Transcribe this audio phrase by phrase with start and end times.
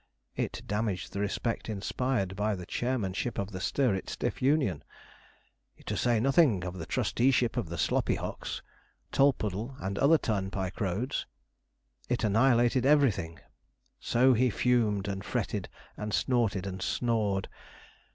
[0.35, 4.83] It damaged the respect inspired by the chairmanship of the Stir it stiff Union,
[5.85, 8.63] to say nothing of the trusteeship of the Sloppyhocks,
[9.11, 11.27] Tolpuddle, and other turnpike roads.
[12.09, 13.41] It annihilated everything.
[13.99, 17.47] So he fumed, and fretted, and snorted, and snored.